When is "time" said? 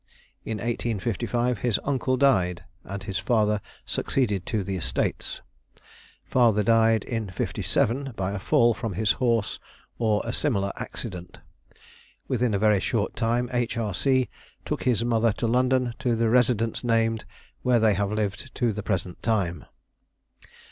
13.15-13.47, 19.21-19.65